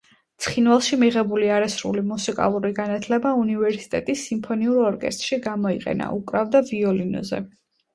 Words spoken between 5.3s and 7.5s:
გამოიყენა, უკრავდა ვიოლინოზე.